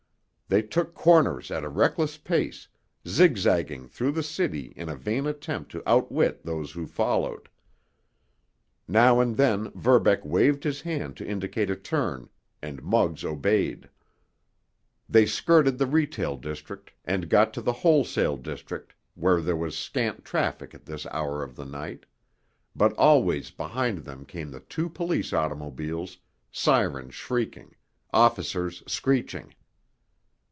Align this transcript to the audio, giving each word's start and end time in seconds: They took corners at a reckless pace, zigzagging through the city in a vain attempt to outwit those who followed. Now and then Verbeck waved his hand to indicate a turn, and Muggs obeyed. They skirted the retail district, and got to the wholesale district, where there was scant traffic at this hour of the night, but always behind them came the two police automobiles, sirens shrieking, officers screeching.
They 0.53 0.61
took 0.61 0.93
corners 0.93 1.49
at 1.49 1.63
a 1.63 1.69
reckless 1.69 2.17
pace, 2.17 2.67
zigzagging 3.07 3.87
through 3.87 4.11
the 4.11 4.21
city 4.21 4.73
in 4.75 4.89
a 4.89 4.97
vain 4.97 5.25
attempt 5.25 5.71
to 5.71 5.83
outwit 5.89 6.43
those 6.43 6.73
who 6.73 6.85
followed. 6.87 7.47
Now 8.85 9.21
and 9.21 9.37
then 9.37 9.69
Verbeck 9.75 10.25
waved 10.25 10.65
his 10.65 10.81
hand 10.81 11.15
to 11.15 11.25
indicate 11.25 11.69
a 11.69 11.75
turn, 11.77 12.27
and 12.61 12.83
Muggs 12.83 13.23
obeyed. 13.23 13.89
They 15.07 15.25
skirted 15.25 15.77
the 15.77 15.87
retail 15.87 16.35
district, 16.35 16.91
and 17.05 17.29
got 17.29 17.53
to 17.53 17.61
the 17.61 17.71
wholesale 17.79 18.35
district, 18.35 18.93
where 19.15 19.39
there 19.39 19.55
was 19.55 19.77
scant 19.77 20.25
traffic 20.25 20.75
at 20.75 20.85
this 20.85 21.05
hour 21.11 21.43
of 21.43 21.55
the 21.55 21.63
night, 21.65 22.05
but 22.75 22.91
always 22.97 23.51
behind 23.51 23.99
them 23.99 24.25
came 24.25 24.51
the 24.51 24.59
two 24.59 24.89
police 24.89 25.31
automobiles, 25.31 26.17
sirens 26.51 27.15
shrieking, 27.15 27.73
officers 28.11 28.83
screeching. 28.85 29.55